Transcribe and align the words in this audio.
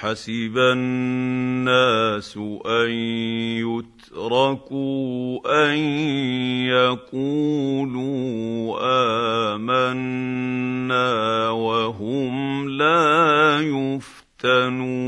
احسب 0.00 0.56
الناس 0.56 2.36
أن 2.66 2.90
يتركوا 3.60 5.40
أن 5.68 5.78
يقولوا 6.72 8.00
آمنا 9.54 11.50
وهم 11.50 12.68
لا 12.68 13.60
يفتنون. 13.60 15.00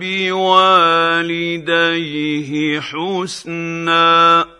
بوالديه 0.00 1.30
حسنا. 2.80 4.53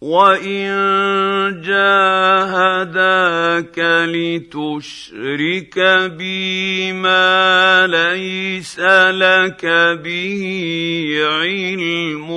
وان 0.00 1.62
جاهداك 1.64 3.08
لتشرك 4.12 5.78
بي 6.12 6.92
ما 6.92 7.86
ليس 7.86 8.80
لك 8.80 9.66
به 10.04 10.42
علم 11.24 12.28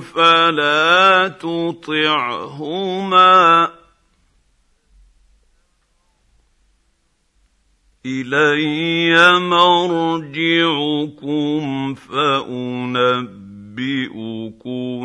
فلا 0.00 1.28
تطعهما 1.40 2.92
الي 8.06 9.38
مرجعكم 9.40 11.24
فانبئ 11.94 13.41
أنبئكم 13.78 15.00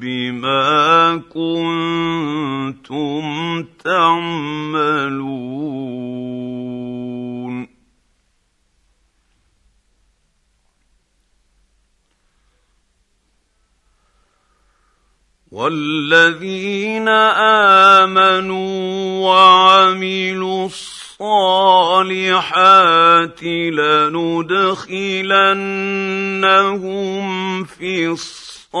بما 0.00 1.16
كنتم 1.28 3.22
تعملون. 3.84 5.20
والذين 15.50 17.08
آمنوا 18.08 18.70
وعملوا 19.28 20.66
الصالحات 20.66 20.99
الصالحات 21.20 23.44
لندخلنهم 23.44 24.84
في 27.64 28.08
الصالحين. 28.08 28.80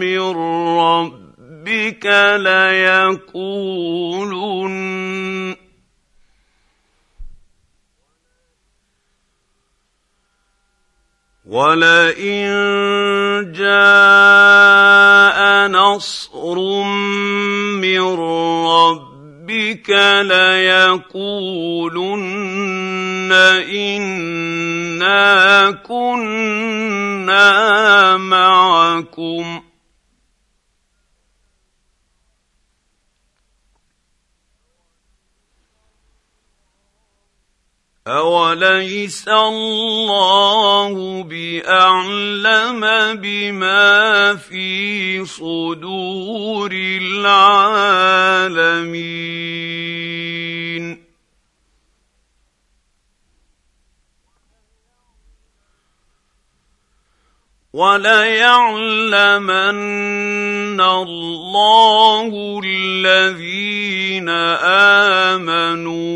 من 0.01 0.19
ربك 0.79 2.05
ليقولن. 2.37 3.31
ولئن 11.45 12.51
جاء 13.51 15.39
نصر 15.67 16.57
من 17.83 18.01
ربك 18.65 19.89
ليقولن 20.21 21.31
انا 25.01 25.71
كنا 25.71 27.47
معكم. 28.17 29.70
اوليس 38.07 39.27
الله 39.27 41.23
باعلم 41.23 42.81
بما 43.21 44.35
في 44.35 45.25
صدور 45.25 46.71
العالمين 46.73 47.91
وليعلمن 57.73 59.21
الله 60.81 62.61
الذين 62.65 64.29
امنوا 65.29 66.11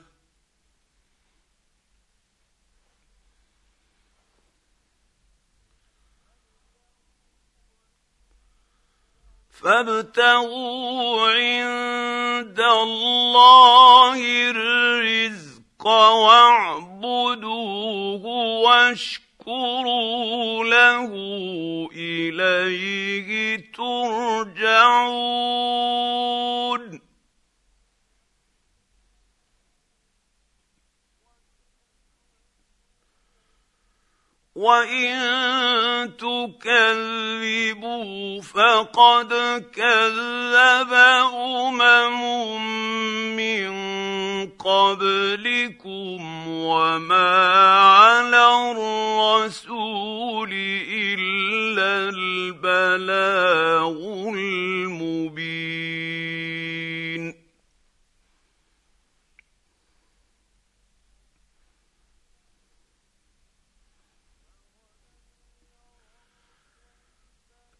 فابتغوا 9.63 11.29
عند 11.29 12.59
الله 12.59 14.19
الرزق 14.49 15.87
واعبدوه 16.17 17.45
واشكروا 18.65 19.85
له 20.65 21.11
إليه 21.95 23.57
ترجعون. 23.73 24.81
وان 34.61 36.11
تكذبوا 36.21 38.01
فقد 38.41 39.33
كذب 39.73 40.93
امم 41.33 42.61
من 43.35 43.71
قبلكم 44.49 46.47
وما 46.47 47.31
على 47.81 48.71
الرسول 48.71 50.51
الا 50.93 52.09
البلاغ 52.09 53.97
المبين 54.29 55.41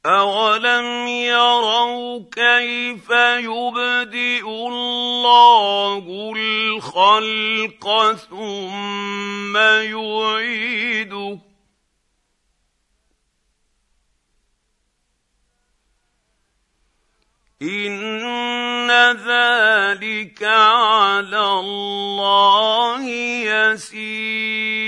أولم 0.06 1.08
يروا 1.08 2.24
كيف 2.32 3.10
يبدئ 3.40 4.48
الله 4.48 6.34
الخلق 6.36 8.14
ثم 8.30 9.58
يعيده 9.58 11.40
إن 17.62 18.92
ذلك 19.12 20.44
على 20.44 21.44
الله 21.60 23.10
يسير 23.46 24.82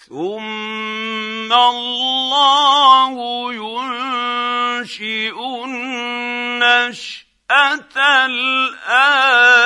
ثم 0.07 1.53
الله 1.53 3.13
ينشئ 3.53 5.38
النشأة 5.65 7.15
الآخرة. 8.25 9.59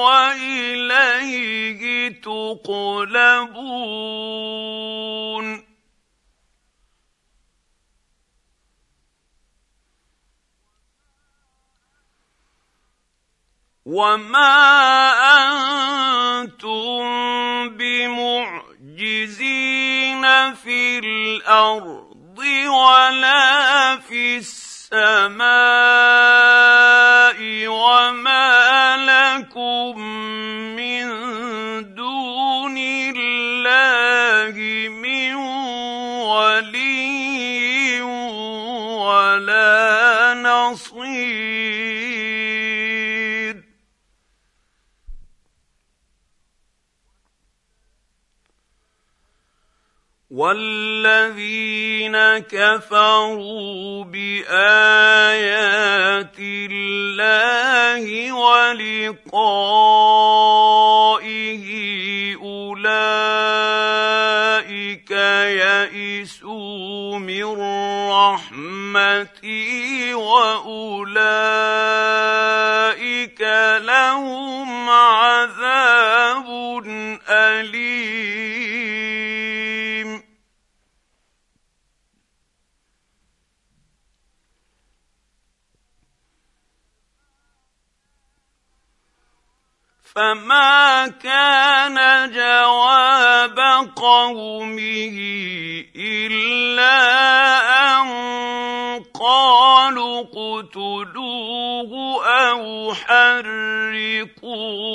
واليه 0.02 1.82
تقلبون 2.22 3.88
وما 13.86 14.58
أنتم 16.42 17.08
بمعجزين 17.78 18.67
في 20.68 21.00
الأرض 21.00 22.40
ولا 22.68 23.98
في 23.98 24.38
السماء 24.38 25.38
وما 27.68 28.98
لكم 28.98 29.96
والذين 50.38 52.17
كفروا 52.38 54.03
بايات 54.03 54.46
الله 56.39 58.32
ولقائه 58.34 59.56
اولئك 62.36 62.72
يئسوا 65.58 67.20
من 67.20 67.46
رحمتي 68.12 69.63
واولئك 70.13 71.01
لهم 73.82 74.89
عذاب 74.89 76.48
اليم 77.29 79.26
فما 90.18 91.08
كان 91.08 91.98
جواب 92.32 93.60
قومه 93.96 95.18
الا 95.96 96.98
ان 97.92 98.08
قالوا 99.14 100.22
اقتلوه 100.22 101.92
أو 102.26 102.94
حرقوه 102.94 104.87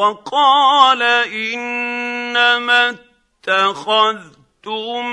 وقال 0.00 1.02
إنما 1.52 2.96
اتخذتم 3.44 5.04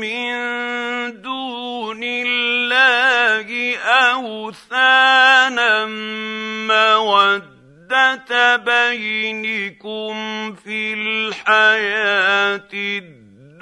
من 0.00 0.32
دون 1.22 2.00
الله 2.02 3.76
أوثانا 3.76 5.86
مودة 6.72 8.56
بينكم 8.56 10.14
في 10.54 10.94
الحياة 10.94 12.68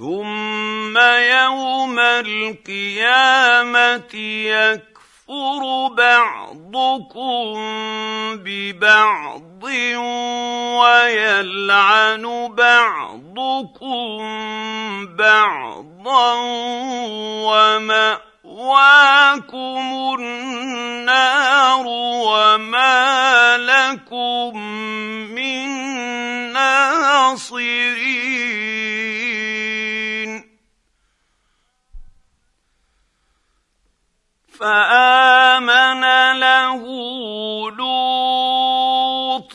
ثم 0.00 0.98
يوم 0.98 1.98
القيامه 1.98 3.00
يكفر 5.30 5.88
بعضكم 5.94 7.54
ببعض 8.44 9.64
ويلعن 10.82 12.24
بعضكم 12.54 14.18
بعضا 15.16 16.34
ومأواكم 18.44 18.96
النار 20.18 21.84
وما 21.86 23.56
لكم 23.58 24.56
من 25.34 25.68
ناصرين 26.52 28.00
فآمن 34.60 36.02
له 36.38 36.82
لوط. 37.70 39.54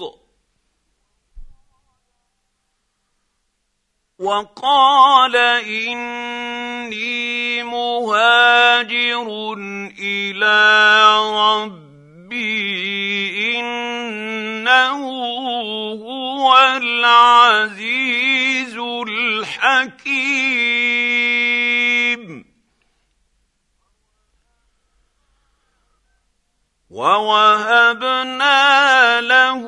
وقال 4.19 5.35
إني 5.65 7.63
مهاجر 7.63 9.53
إلى 9.99 11.15
ربي 11.33 12.79
إنه 13.59 14.99
هو 16.03 16.57
العزيز 16.77 18.77
الحكيم. 19.07 20.15
ووهبنا 26.95 28.55
له 29.21 29.61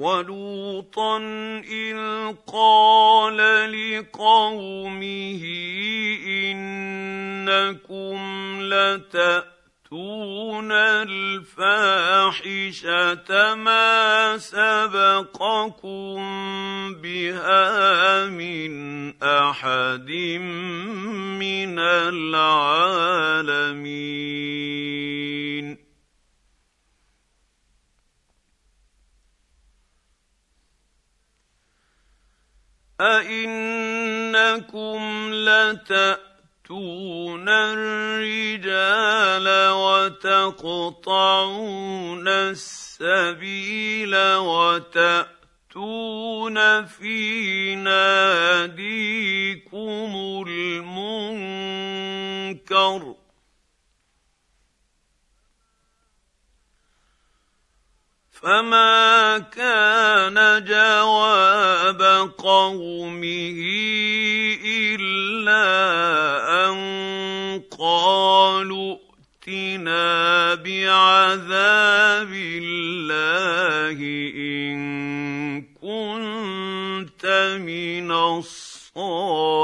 ولوطا 0.02 1.18
اذ 1.62 1.98
قال 2.52 3.38
لقومه 3.72 5.42
انكم 6.26 8.18
لتاتون 8.62 9.52
الفاحشه 11.02 12.34
ما 13.54 14.38
سبقكم 14.38 16.18
بها 16.94 18.26
من 18.26 18.72
احد 19.22 20.10
من 21.38 21.78
العالمين 21.78 23.12
أئنكم 33.02 35.00
لتأتون 35.34 36.22
الرجال 37.48 39.46
وتقطعون 40.62 41.08
السبيل 42.28 44.16
وتأتون 44.36 45.76
في 46.86 47.74
ناديكم 47.74 48.92
المنكر 50.48 51.82
ۖ 53.18 53.21
فما 58.42 59.38
كان 59.38 60.64
جواب 60.64 62.02
قومه 62.38 63.58
الا 64.66 65.66
ان 66.70 66.76
قالوا 67.78 68.96
ائتنا 69.46 70.54
بعذاب 70.54 72.32
الله 72.32 73.98
ان 74.36 75.62
كنت 75.62 77.26
من 77.62 78.12
الصادقين 78.12 79.62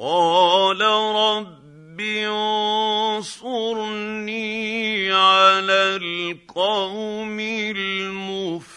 قال 0.00 0.80
رب 0.80 2.00
انصرني 3.20 3.52
على 5.12 5.96
القوم 5.96 7.40
المفسدين. 7.40 8.74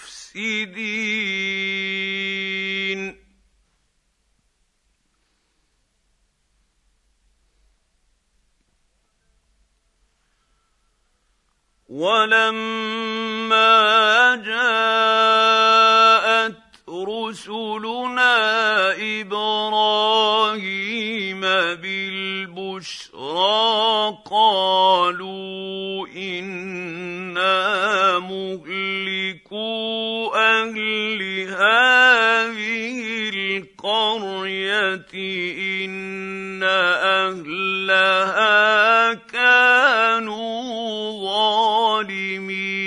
ولما 11.89 13.25
جاءت 14.45 15.96
رسلنا 17.27 18.35
إبراهيم 19.21 20.61
بالبشرى 21.81 23.17
قالوا 24.31 26.07
إنا 26.07 27.59
مهلكو 28.19 29.67
أهل 30.35 31.21
هذه 31.49 32.99
القرية 33.29 35.13
إن 35.83 36.63
أهلها 37.23 38.47
كانوا 39.13 40.57
ظالمين. 41.25 42.86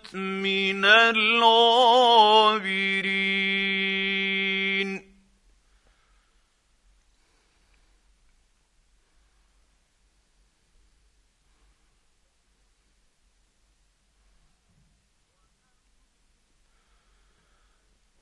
من 0.13 0.85
الغابرين. 0.85 1.51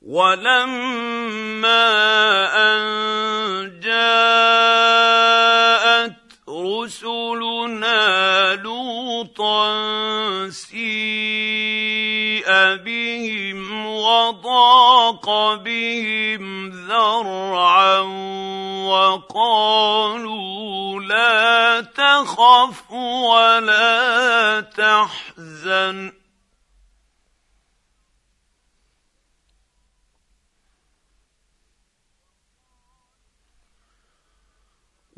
ولما 0.02 1.40
أن 2.56 3.80
جاءت 3.80 5.49
رسلنا 6.84 8.54
لوطا 8.54 9.70
سيء 10.50 10.80
بهم 12.76 13.86
وضاق 13.86 15.54
بهم 15.54 16.70
ذرعا 16.70 17.98
وقالوا 18.88 20.40
لا 21.00 21.80
تخف 21.80 22.92
ولا 22.92 24.60
تحزن 24.60 26.19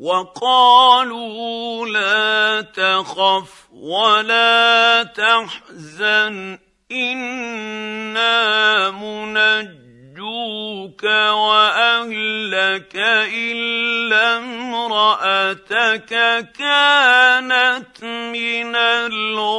وقالوا 0.03 1.87
لا 1.87 2.61
تخف 2.61 3.51
ولا 3.71 5.03
تحزن 5.03 6.59
إنا 6.91 8.91
منجوك 8.91 11.03
وأهلك 11.33 12.95
إلا 13.33 14.37
امرأتك 14.37 16.09
كانت 16.59 18.03
من 18.03 18.75
الغابرين. 18.75 19.53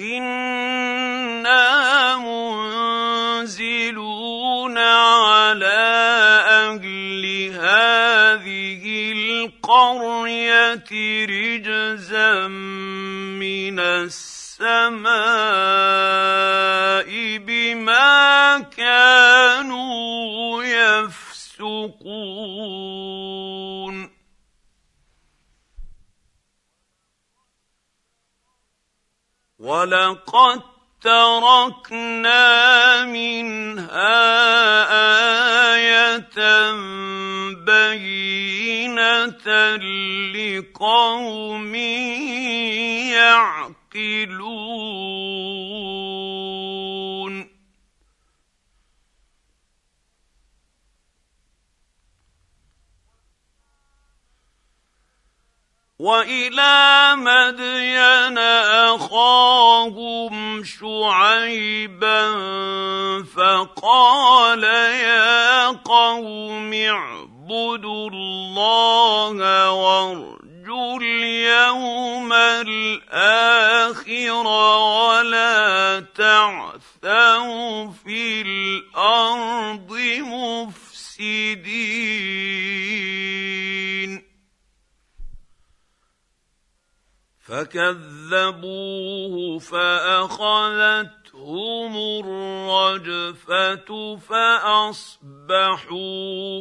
أنا 0.00 1.56
منزلون 3.46 4.78
على 4.78 5.66
أهل 6.44 7.24
هذه 7.56 9.12
القريه 9.12 10.90
رجزا 11.24 12.48
من 13.40 13.80
السماء 13.80 15.06
بما 17.38 18.58
كانوا 18.76 20.64
يفسقون 20.64 22.06
ولقد 29.66 30.62
تركنا 31.02 32.44
منها 33.04 34.16
إيه 34.94 36.26
بينه 37.66 39.46
لقوم 40.34 41.74
يعقلون 43.14 44.46
وإلى 55.98 57.12
مدين 57.16 58.38
أخاهم 58.92 60.64
شعيبا 60.64 62.22
فقال 63.24 64.64
يا 64.64 65.68
قوم 65.68 66.72
اعبدوا 66.72 68.10
الله 68.10 69.70
وارجوا 69.70 70.98
اليوم 71.00 72.32
الآخر 72.32 74.06
ولا 74.46 76.04
تعثوا 76.14 77.90
في 78.04 78.42
الأرض 78.42 79.92
مفسدين. 80.20 81.56
فكذبوه 87.46 89.34
فأخذتهم 89.58 91.16
الرجفة 92.24 93.88
فأصبحوا 94.16 95.82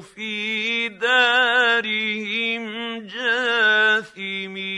في 0.02 0.90
دارهم 0.90 2.64
جاثمين. 3.08 4.76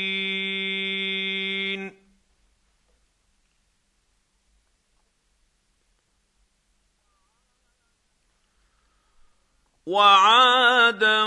وعادا 9.88 11.24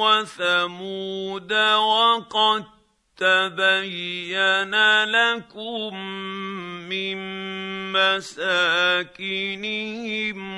وثمود 0.00 1.52
وقد 1.52 2.73
تبين 3.16 4.74
لكم 5.04 5.94
من 6.88 7.18
مساكنهم 7.92 9.44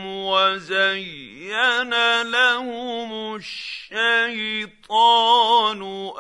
وزين 0.07 1.93
لهم 2.23 3.37
الشيطان 3.37 4.81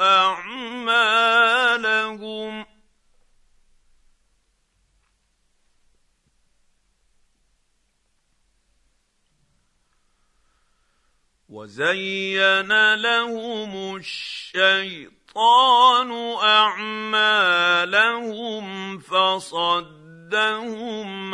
أعمالهم. 0.00 1.46
وزين 11.48 12.94
لهم 12.94 13.96
الشيطان 13.96 15.25
الشيطان 15.36 16.08
أعمالهم 16.42 17.86
فصدهم 18.98 20.28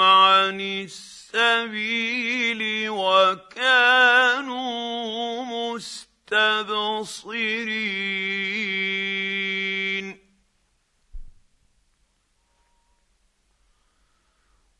عن 0.00 0.60
السبيل 0.60 2.62
وكانوا 2.90 4.64
مستبصرين. 5.44 6.02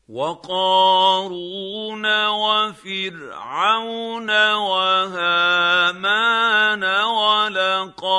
وقارون 0.09 2.05
وفرعون 2.27 4.29
وهامان 4.53 6.52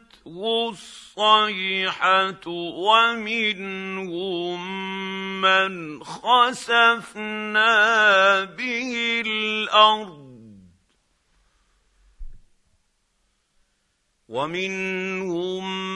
الصيحة 0.68 2.46
ومنهم 2.76 4.60
من 5.40 6.04
خسفنا 6.04 7.74
به 8.44 9.22
الأرض 9.26 10.24
ومنهم 14.28 15.93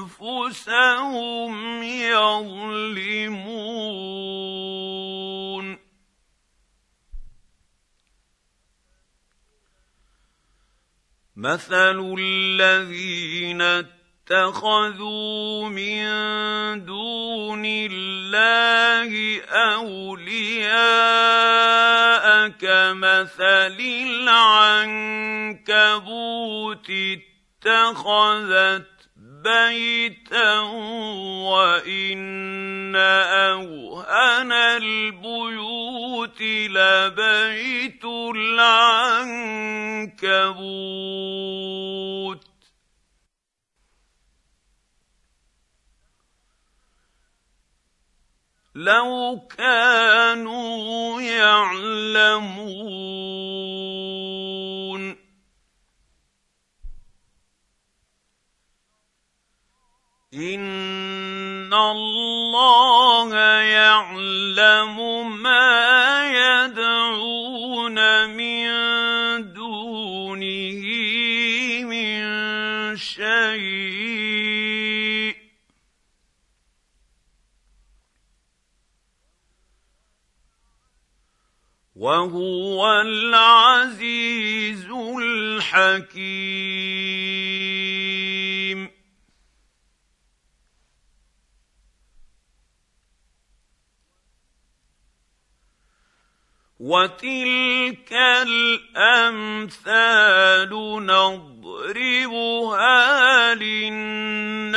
انفسهم 0.00 1.82
يظلمون 1.82 2.56
مثل 11.36 12.16
الذين 12.18 13.62
اتخذوا 14.26 15.68
من 15.68 16.04
دون 16.84 17.62
الله 17.64 19.40
أولياء 19.50 20.66
كمثل 22.48 23.78
العنكبوت 25.62 26.90
اتخذت 27.66 28.86
بيتا 29.16 30.60
وإن 31.46 32.96
أوهن 32.96 34.52
البيوت 34.52 36.42
لبيت 36.42 38.04
العنكبوت 38.34 39.76
لو 48.76 49.40
كانوا 49.56 51.20
يعلمون. 51.22 52.66
إن 60.34 61.74
الله 61.74 63.34
يعلم 63.60 64.96
ما 65.42 65.85
وهو 82.06 82.78
العزيز 83.02 84.86
الحكيم. 85.18 86.36
وتلك 96.80 98.12
الأمثال 98.46 99.86
نضربها 101.06 102.34
للناس 103.54 104.74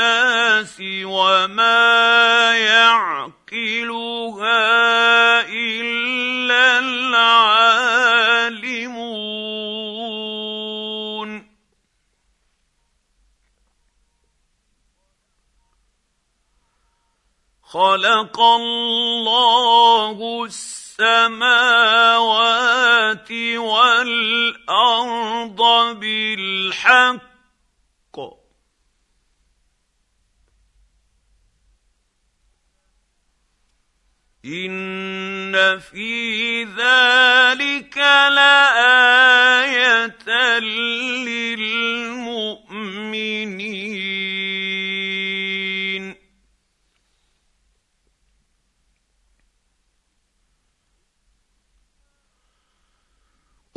وما 1.06 2.30
يعقلها 3.52 5.42
إلا 5.50 6.80
العالمون 6.80 7.40
خلق 17.64 18.40
الله 18.40 20.18
السماوات 20.46 21.72
والأرض 23.58 24.80
بالحق 26.00 27.29
ان 34.46 35.80
في 35.80 36.64
ذلك 36.64 37.98
لايه 37.98 39.40
للمؤمنين. 41.30 42.00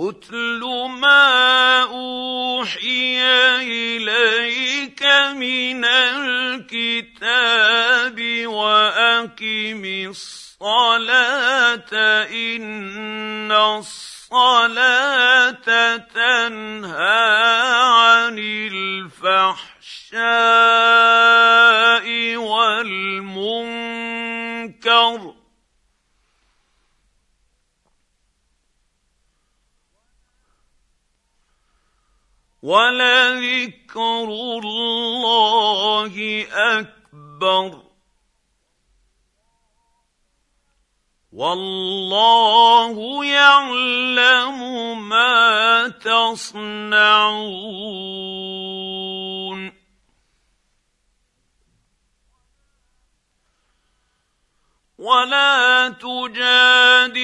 اتل 0.01 0.61
ما 1.01 1.83
اوحي 1.83 3.23
اليك 3.63 5.03
من 5.37 5.85
الكتاب 5.85 7.27
واقم 8.47 9.85
الصلاه 9.85 10.42
الصلاة 10.63 11.91
إن 12.31 13.53
الصلاة 13.53 14.07
تنهى 15.97 17.27
عن 17.83 18.39
الفحشاء 18.39 19.67
والمنكر. 22.37 23.73
ولذكر 32.63 34.25
الله 34.63 36.47
أكبر. 36.53 37.92
والله 41.33 43.25
يعلم 43.25 44.59
ما 45.09 45.89
تصنعون. 45.89 47.53
ولا 54.99 55.89
تجادلوا 55.89 57.23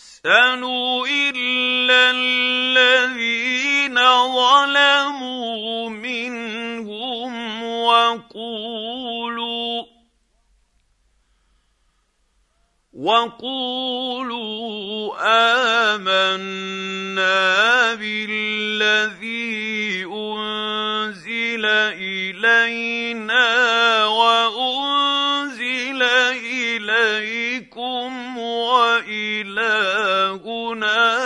الا 1.07 2.11
الذين 2.11 3.95
ظلموا 4.33 5.89
منهم 5.89 7.63
وقولوا 7.63 9.15
وقولوا 12.93 14.35
امنا 15.95 17.95
بالذي 17.95 20.05
والهنا 30.65 31.24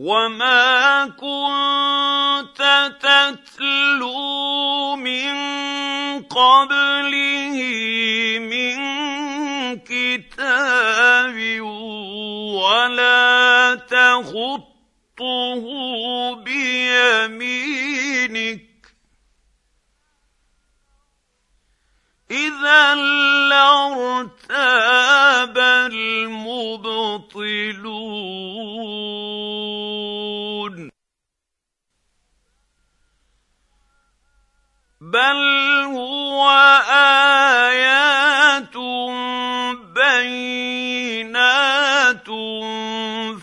وما 0.00 1.12
كنت 1.20 2.60
تتلو 3.00 4.16
من 4.96 5.34
قبله 6.24 7.58
من 8.40 8.76
كتاب 9.84 11.36
ولا 12.56 13.74
تخطه 13.74 15.64
بيمينك 16.44 17.80
اذا 22.30 22.94
لارتاب 23.50 24.38
المبطلون 25.92 27.20
بل 35.10 35.42
هو 35.90 36.48
ايات 37.66 38.76
بينات 41.00 41.50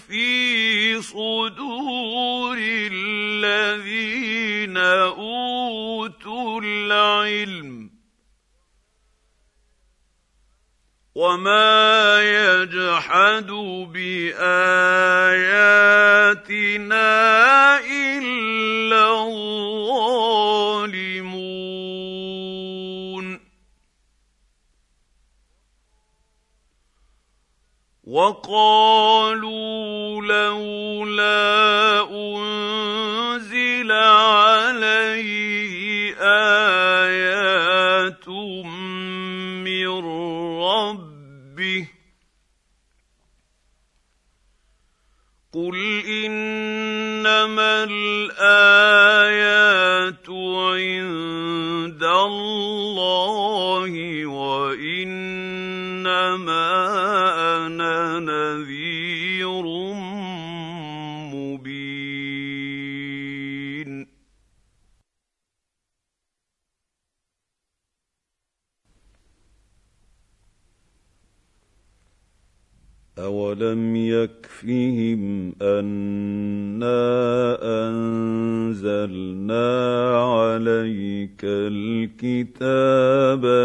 في 0.07 1.01
صدور 1.01 2.57
الذين 2.91 4.77
اوتوا 4.77 6.61
العلم 6.63 7.89
وما 11.15 12.19
يجحد 12.21 13.51
باياتنا 13.91 14.67
الا 17.79 19.23
الظالمون 19.23 21.16
وقالوا 28.07 29.67
لولا 30.21 32.07
أنزل 32.11 33.91
عليه 33.91 35.73
آيات 37.03 38.27
من 39.67 39.87
ربه 40.63 41.87
قل 45.53 45.77
إنما 46.25 47.83
الآيات 47.89 49.27
عند 50.69 52.03
الله 52.03 53.93
اولم 73.61 73.95
يكفهم 73.95 75.53
أنا 75.61 76.97
أنزلنا 77.89 79.67
عليك 80.17 81.41
الكتاب 81.43 82.53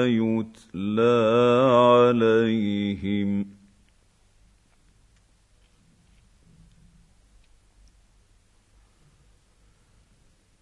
يتلى 0.09 1.29
عليهم. 1.73 3.47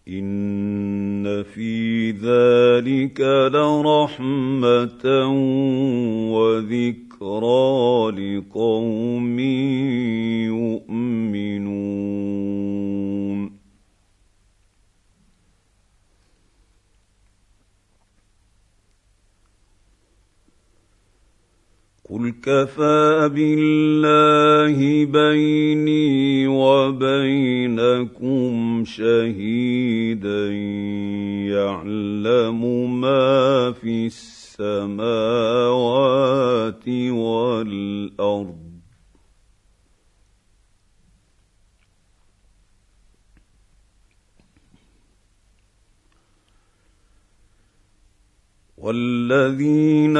إن 0.07 1.43
في 1.43 2.11
ذلك 2.11 3.21
لرحمة 3.53 5.05
وذكرى 7.21 8.37
لقوم 8.37 9.39
يؤمنون 11.39 12.01
قل 22.09 22.30
كفى 22.43 23.29
بالله 23.35 25.05
بيني 25.05 26.47
وبينكم 26.47 28.03
شهيدا 28.85 30.51
يعلم 31.53 32.61
ما 33.01 33.71
في 33.71 34.05
السماوات 34.05 34.91
والأرض. 37.09 38.60
والذين 48.81 50.17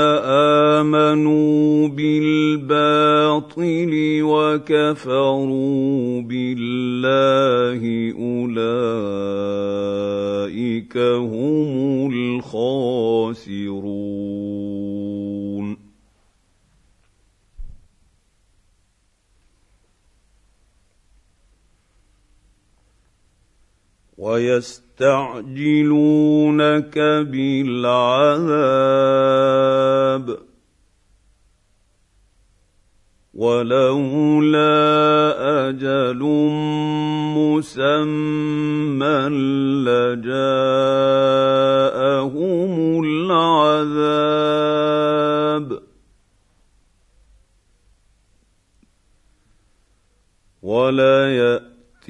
آمنوا 0.78 1.88
بالباطل 1.88 3.92
وكفروا 4.22 6.22
بالله 6.22 7.82
أولئك 8.22 8.62
هم 10.98 12.14
الخاسرون. 12.14 13.42
ويستعجلونك 24.32 25.60
بالعذاب 27.32 28.52
ولولا 33.34 34.70
أجل 35.70 36.20
مسمى 37.36 39.20
لجاءهم 39.88 40.24
العذاب 43.04 44.22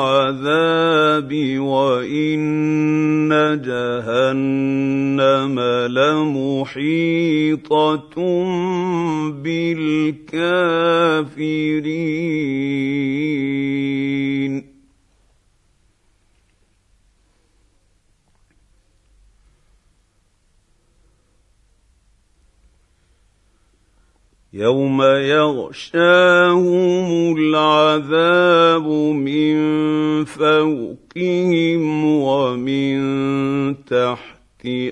وإن 1.59 3.29
جهنم 3.65 5.57
لمحيطة 5.89 6.86
بالكافرين. 9.43 10.45
يوم 24.56 25.01
يغشاهم 25.01 26.68
العذاب 27.38 28.88
من 29.12 29.56
فوقهم 30.26 32.06
ومن 32.06 32.95
تحت 33.86 34.36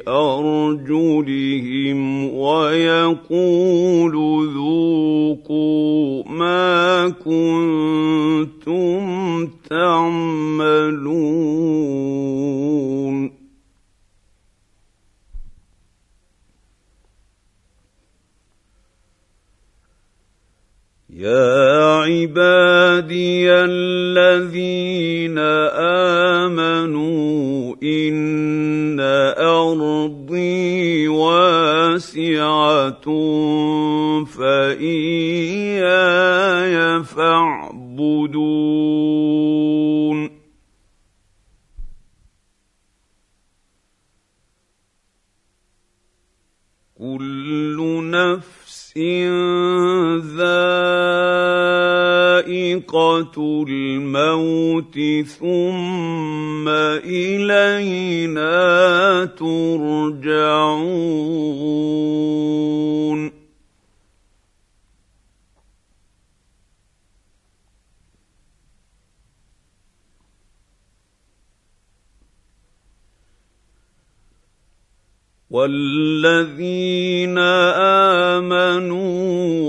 ارجلهم 0.08 2.00
ويقول 2.36 4.14
ذوقوا 4.54 6.24
ما 6.28 7.10
كنتم 7.10 9.00
تعملون 9.70 11.04
يا 21.16 22.10
عبادي 22.10 23.46
الذين 23.54 25.38
آمنوا 26.50 27.76
إن 27.84 29.00
أرضي 29.38 31.08
واسعة 31.08 33.06
فإياي 34.26 35.44
فاعبدون. 37.04 38.64
كل 46.98 47.78
نفس 48.10 48.98
ذائقة 52.74 53.66
الموت 53.70 55.00
ثم 55.40 56.68
إلينا 57.06 58.46
ترجعون 59.26 60.64
والذين 75.50 77.38
آمنوا 78.38 79.14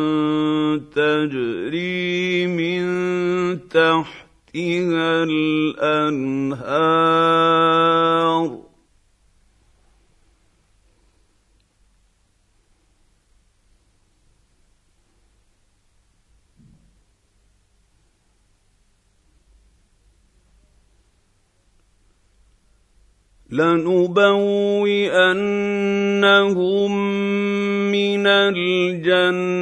تجري 0.94 2.46
من 2.46 2.84
تحتها 3.68 5.24
الأنهار. 5.24 6.44
لنبوئنهم 23.54 24.94
من 27.92 28.26
الجنة 28.26 29.54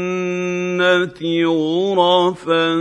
غرفا 1.97 2.75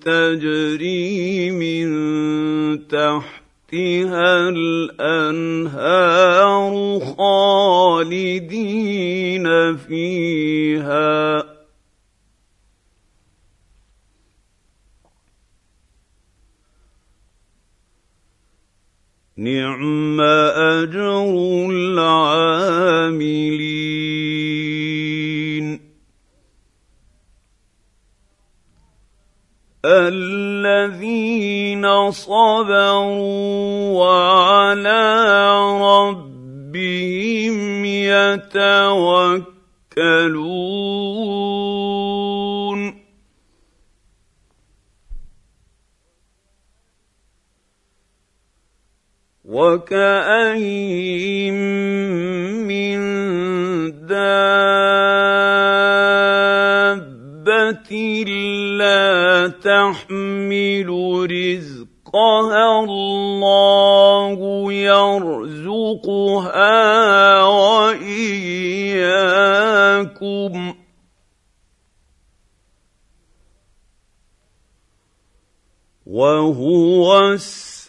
تجري 0.00 1.50
من 1.50 1.88
تحتها 2.88 4.48
الأنهار 4.48 5.90
خالدين 7.18 8.56
فيها. 9.76 11.39
نعم 19.40 20.20
اجر 20.20 21.26
العاملين 21.70 22.60
الذين 29.84 31.30
صبروا 32.10 33.18
وعلى 33.96 35.02
ربهم 35.80 37.56
يتوكلون 37.84 39.50
وكاين 49.50 51.58
من 52.70 52.98
دابه 54.06 54.30
لا 58.78 59.48
تحمل 59.48 60.88
رزقها 61.30 62.84
الله 62.84 64.38
يرزقها 64.72 66.72
واياكم 67.42 68.94
وهو 76.06 77.28
السميع 77.30 77.79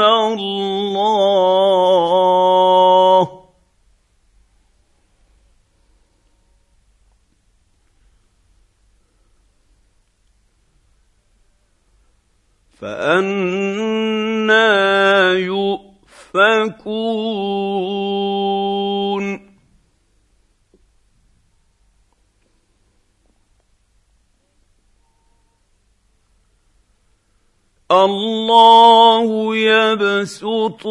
الله 0.00 1.02
فأنا 12.82 14.72
يؤفكون 15.32 16.82
الله 27.92 29.56
يبسط 29.56 30.86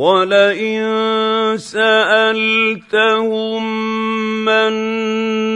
ولئن 0.00 0.80
سالتهم 1.60 3.62
من 4.44 4.72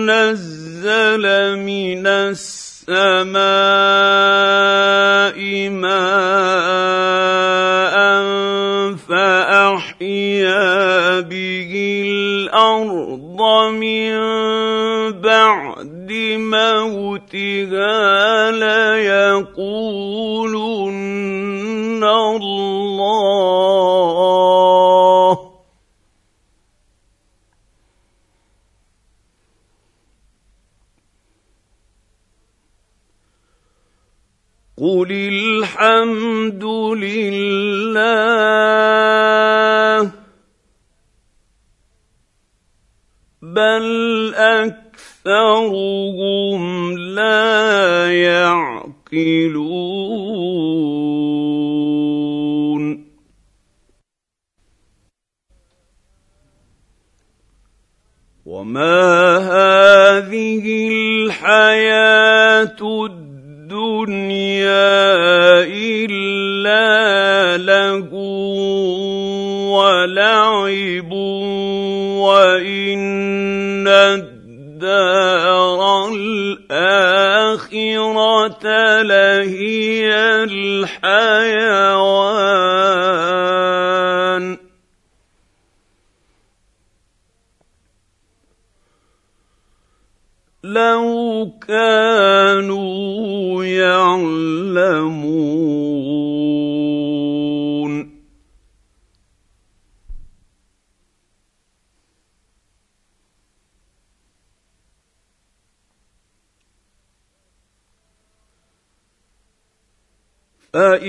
نزل 0.04 1.24
من 1.64 2.04
السماء 2.06 3.38
ماء 5.72 5.96
فاحيا 9.08 11.20
به 11.20 11.72
الأرض 12.06 13.40
من 13.72 14.12
بعد 15.20 16.12
موتها 16.36 18.00
ليقولن 18.50 20.03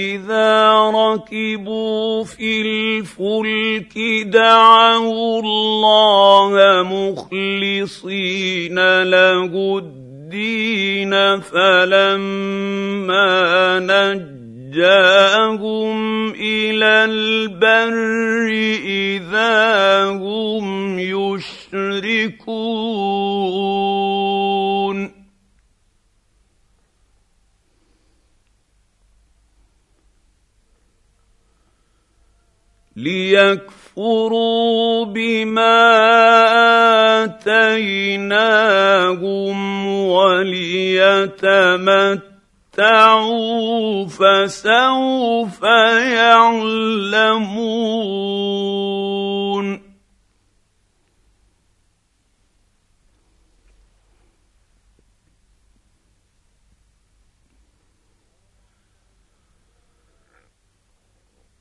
فاذا 0.05 0.91
ركبوا 0.93 2.23
في 2.23 2.61
الفلك 2.61 3.97
دعوا 4.25 5.41
الله 5.41 6.83
مخلصين 6.83 8.75
له 9.03 9.77
الدين 9.77 11.41
فلما 11.41 13.29
نجاهم 14.69 15.49
إلى 16.33 17.05
البر 17.05 18.49
اذا 18.85 20.05
هم 20.05 20.99
يشركون 20.99 22.45
ليكفروا 33.05 35.05
بما 35.05 35.77
اتيناهم 37.23 38.67
وليتمتعوا 40.07 40.85
فسوف 44.05 45.63
يعلمون 46.13 47.55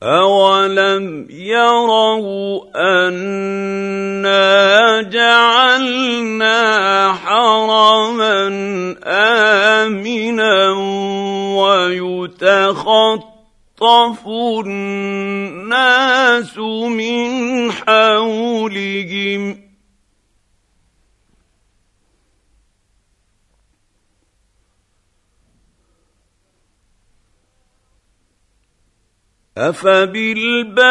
أولم 0.05 1.27
يروا 1.31 2.61
أنا 2.77 5.03
جعلنا 5.03 6.63
حرما 7.13 8.47
آمنا 9.05 10.71
ويتخطف 11.57 13.25
الناس 14.67 16.59
من 16.59 17.73
حولهم 17.73 19.64
افبالباطل 29.59 30.83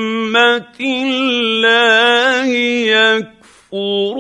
الله 0.80 2.47
يكفرون 3.65 4.15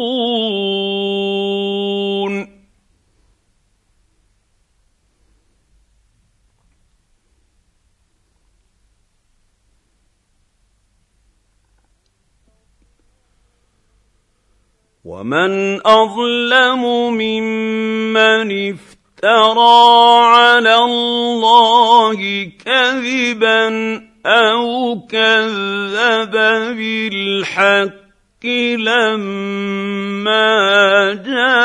ومن 15.05 15.79
اظلم 15.87 16.83
ممن 17.13 18.69
افترى 18.69 18.94
افترى 19.15 20.25
على 20.25 20.75
الله 20.75 22.51
كذبا 22.65 23.67
أو 24.25 25.01
كذب 25.09 26.31
بالحق 26.77 28.45
لما 28.77 29.63
جاءه. 31.25 31.55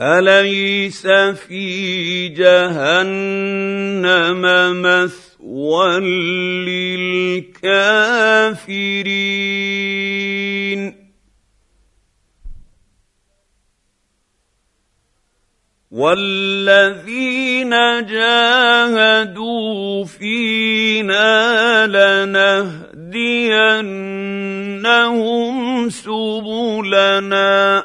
أليس 0.00 1.06
في 1.46 2.28
جهنم 2.28 3.62
مثوى 4.82 5.31
للكافرين 6.64 7.72
والذين 15.92 17.70
جاهدوا 18.06 20.04
فينا 20.04 21.86
لنهدينهم 21.86 23.22
سبلنا 25.90 27.84